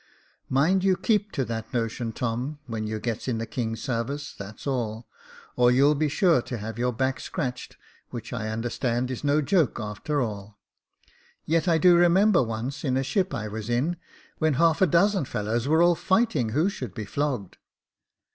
[0.31, 4.33] *' Mind you keep to that notion, Tom, when you gets in the king's sarvice,
[4.33, 5.07] that's all;
[5.55, 7.77] or you'll be sure to have your back scratched,
[8.09, 10.57] which I understand is no joke a'ter all.
[11.45, 13.95] Yet I do remember once, in a ship I was in,
[14.39, 17.57] when half a dozen fellows were all fighting who should be flogged."